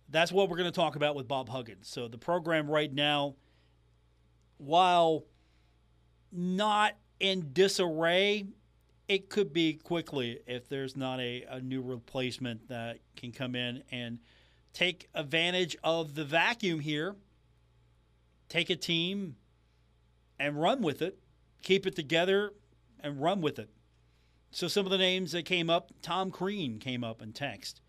[0.09, 1.89] That's what we're going to talk about with Bob Huggins.
[1.89, 3.35] So, the program right now,
[4.59, 5.25] while
[6.31, 8.47] not in disarray,
[9.09, 13.83] it could be quickly if there's not a, a new replacement that can come in
[13.91, 14.19] and
[14.73, 17.15] take advantage of the vacuum here,
[18.49, 19.37] take a team
[20.39, 21.19] and run with it,
[21.63, 22.53] keep it together
[23.01, 23.71] and run with it.
[24.51, 27.81] So some of the names that came up, Tom Crean came up in text.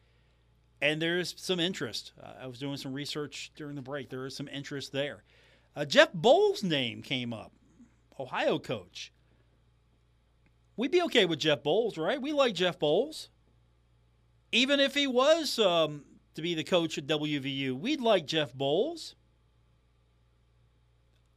[0.81, 2.11] And there's some interest.
[2.21, 4.09] Uh, I was doing some research during the break.
[4.09, 5.23] There is some interest there.
[5.75, 7.51] Uh, Jeff Boals' name came up,
[8.19, 9.11] Ohio coach.
[10.77, 12.21] We'd be okay with Jeff Boals, right?
[12.21, 13.29] We like Jeff Boals.
[14.51, 16.03] Even if he was um,
[16.35, 19.15] to be the coach at WVU, we'd like Jeff Boals.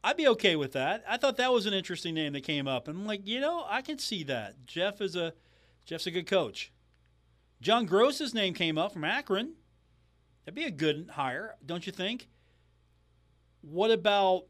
[0.03, 1.03] I'd be okay with that.
[1.07, 2.87] I thought that was an interesting name that came up.
[2.87, 4.65] I'm like, you know, I can see that.
[4.65, 5.33] Jeff is a
[5.85, 6.71] Jeff's a good coach.
[7.61, 9.53] John Groce's name came up from Akron.
[10.45, 12.27] That'd be a good hire, don't you think?
[13.61, 14.45] What about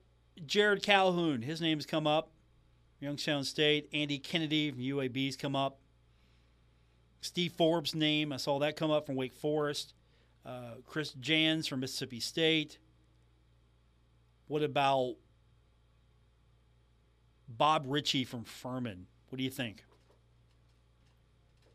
[0.46, 1.42] Jerrod Calhoun?
[1.42, 2.32] His name's come up.
[3.00, 3.90] Youngstown State.
[3.94, 5.80] Andy Kennedy from UAB's come up.
[7.22, 9.94] Steve Forbes' name, I saw that come up from Wake Forest.
[10.46, 12.78] Uh, Chris Jans from Mississippi State.
[14.48, 15.16] What about
[17.48, 19.08] Bob Richey from Furman?
[19.30, 19.84] What do you think?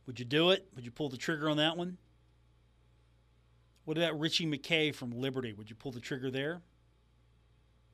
[0.07, 0.67] Would you do it?
[0.75, 1.99] Would you pull the trigger on that one?
[3.85, 5.53] What about Ritchie McKay from Liberty?
[5.53, 6.63] Would you pull the trigger there?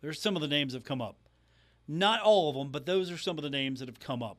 [0.01, 1.17] There's some of the names that have come up.
[1.87, 4.39] Not all of them, but those are some of the names that have come up.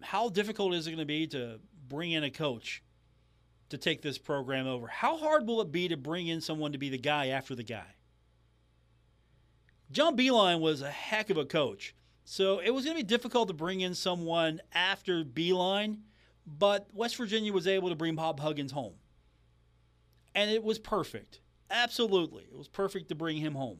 [0.00, 2.82] How difficult is it going to be to bring in a coach
[3.68, 4.86] to take this program over?
[4.86, 7.62] How hard will it be to bring in someone to be the guy after the
[7.62, 7.86] guy?
[9.90, 11.94] John Beilein was a heck of a coach.
[12.28, 15.98] So it was going to be difficult to bring in someone after Beilein,
[16.44, 18.94] but West Virginia was able to bring Bob Huggins home.
[20.34, 21.38] And it was perfect.
[21.70, 22.42] Absolutely.
[22.42, 23.78] It was perfect to bring him home.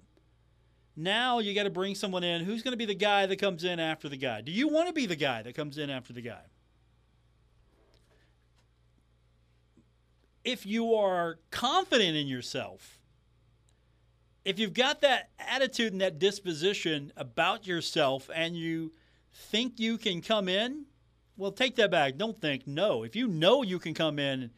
[0.95, 3.65] Now you got to bring someone in who's going to be the guy that comes
[3.65, 4.43] in after the guy.
[4.43, 6.45] Do you want to be the guy that comes in after the guy?
[10.45, 12.96] If you are confident in yourself,
[14.47, 18.93] if you've got that attitude and that disposition about yourself and you
[19.35, 20.85] think you can come in,
[21.37, 22.17] well, take that back.
[22.17, 23.03] Don't think no.
[23.03, 24.53] If you know you can come in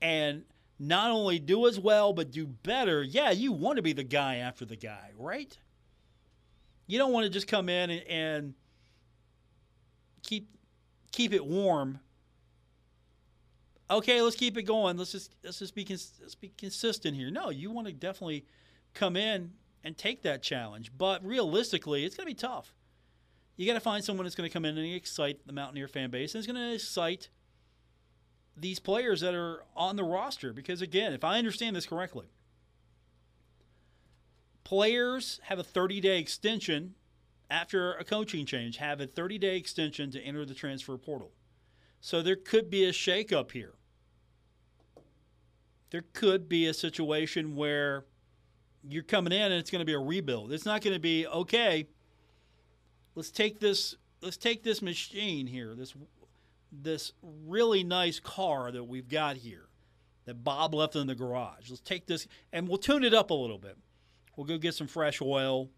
[0.00, 0.44] and
[0.78, 4.36] not only do as well, but do better, yeah, you want to be the guy
[4.36, 5.58] after the guy, right?
[6.86, 8.54] You don't want to just come in and, and
[10.22, 10.48] keep
[11.10, 11.98] keep it warm.
[13.90, 14.96] Okay, let's keep it going.
[14.96, 17.32] Let's just let's just be let's be consistent here.
[17.32, 18.44] No, you want to definitely
[18.94, 20.92] come in and take that challenge.
[20.96, 22.74] But realistically, it's going to be tough.
[23.56, 26.10] You got to find someone that's going to come in and excite the Mountaineer fan
[26.10, 27.28] base and it's going to excite
[28.56, 30.52] these players that are on the roster.
[30.52, 32.26] Because, again, if I understand this correctly,
[34.64, 36.94] players have a 30 day extension
[37.50, 41.32] after a coaching change, have a 30 day extension to enter the transfer portal.
[42.00, 43.74] So there could be a shakeup here.
[45.90, 48.04] There could be a situation where
[48.88, 50.52] you're coming in and it's going to be a rebuild.
[50.52, 51.86] It's not going to be okay.
[53.14, 53.96] Let's take this.
[54.20, 55.74] Let's take this machine here.
[55.74, 55.94] This
[56.72, 59.68] this really nice car that we've got here
[60.26, 61.70] that Bob left in the garage.
[61.70, 63.76] Let's take this and we'll tune it up a little bit.
[64.36, 65.70] We'll go get some fresh oil,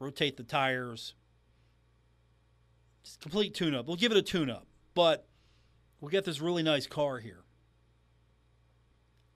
[0.00, 1.14] rotate the tires,
[3.02, 3.86] just complete tune up.
[3.86, 5.26] We'll give it a tune up, but
[6.00, 7.44] we'll get this really nice car here.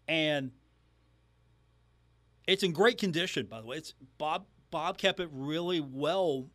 [0.09, 0.53] And
[2.47, 3.76] it's in great condition, by the way.
[3.76, 6.47] It's Bob Bob kept it really well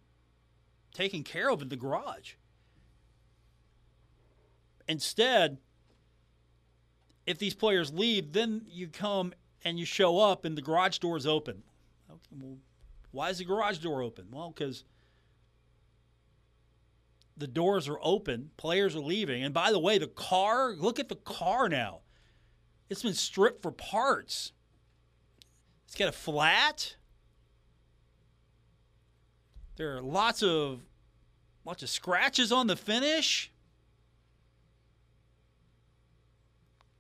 [0.93, 2.33] taken care of in the garage.
[4.87, 5.57] Instead,
[7.25, 9.33] if these players leave, then you come
[9.63, 11.63] and you show up and the garage door is open.
[12.09, 12.57] Okay, well,
[13.11, 14.25] why is the garage door open?
[14.31, 14.83] Well, because
[17.37, 19.43] the doors are open, players are leaving.
[19.43, 21.99] And by the way, the car, look at the car now.
[22.89, 24.51] It's been stripped for parts.
[25.91, 26.95] It's got a flat.
[29.75, 30.85] There are lots of
[31.65, 33.51] lots of scratches on the finish.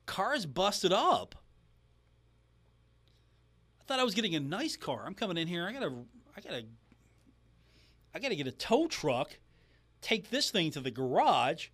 [0.05, 1.35] Car's busted up.
[3.79, 5.03] I thought I was getting a nice car.
[5.05, 5.65] I'm coming in here.
[5.65, 5.93] I gotta,
[6.35, 6.65] I gotta,
[8.13, 9.37] I gotta get a tow truck,
[10.01, 11.69] take this thing to the garage,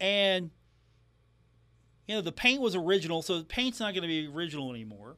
[0.00, 0.50] and
[2.08, 5.16] you know the paint was original, so the paint's not going to be original anymore.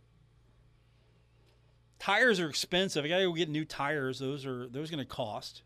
[1.99, 3.05] Tires are expensive.
[3.05, 4.19] I got to go get new tires.
[4.19, 5.63] Those are those going to cost.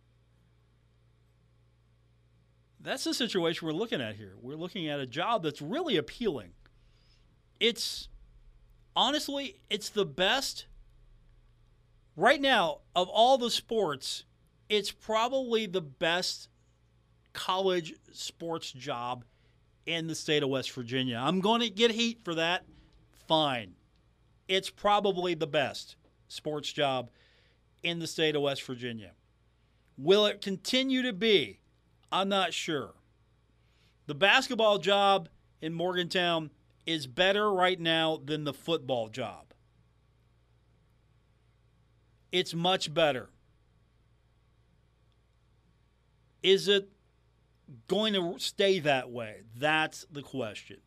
[2.81, 4.35] That's the situation we're looking at here.
[4.41, 6.53] We're looking at a job that's really appealing.
[7.61, 8.09] It's
[8.97, 10.67] honestly, it's the best
[12.17, 14.25] right now of all the sports.
[14.69, 16.49] It's probably the best
[17.33, 19.25] college sports job
[19.87, 21.21] in the state of West Virginia.
[21.23, 22.65] I'm going to get heat for that.
[23.29, 23.75] Fine.
[24.49, 25.97] It's probably the best
[26.33, 27.11] sports job
[27.83, 29.13] in the state of West Virginia.
[29.99, 31.61] Will it continue to be?
[32.11, 32.95] I'm not sure.
[34.07, 35.29] The basketball job
[35.61, 36.51] in Morgantown
[36.87, 39.53] is better right now than the football job.
[42.33, 43.29] It's much better.
[46.43, 46.89] Is it
[47.87, 49.43] going to stay that way?
[49.57, 50.79] That's the question.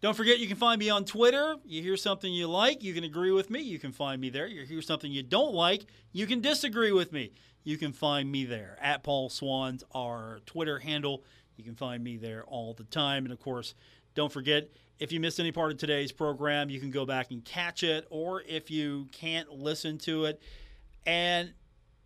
[0.00, 1.56] Don't forget, you can find me on Twitter.
[1.64, 3.60] You hear something you like, you can agree with me.
[3.60, 4.46] You can find me there.
[4.46, 7.32] You hear something you don't like, you can disagree with me.
[7.64, 8.78] You can find me there.
[8.80, 11.22] At Paul Swann's our Twitter handle.
[11.56, 13.24] You can find me there all the time.
[13.24, 13.74] And of course,
[14.14, 17.44] don't forget, if you missed any part of today's program, you can go back and
[17.44, 18.06] catch it.
[18.08, 20.40] Or if you can't listen to it
[21.04, 21.52] and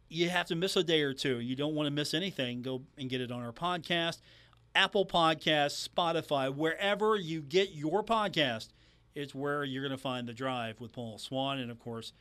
[0.09, 2.82] you have to miss a day or two, you don't want to miss anything, go
[2.99, 4.18] and get it on our podcast.
[4.75, 8.68] Apple Podcasts, Spotify, wherever you get your podcast,
[9.14, 11.59] it's where you're going to find the drive with Paul Swann.
[11.59, 12.12] And of course,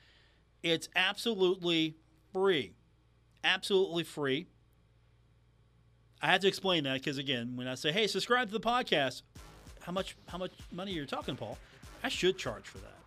[0.62, 1.95] it's absolutely
[2.32, 2.74] free.
[3.43, 4.47] Absolutely free.
[6.22, 9.24] I had to explain that because again, when I say, "Hey, subscribe to the podcast,"
[9.82, 11.58] how much how much money you're talking, Paul?
[12.01, 13.04] I should charge for that.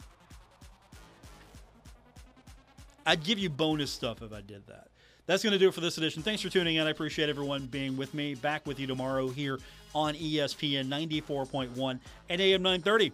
[3.06, 4.88] I'd give you bonus stuff if I did that.
[5.26, 6.22] That's going to do it for this edition.
[6.22, 6.86] Thanks for tuning in.
[6.86, 8.34] I appreciate everyone being with me.
[8.34, 9.58] Back with you tomorrow here
[9.94, 11.98] on ESPN 94.1
[12.28, 13.12] and AM 930.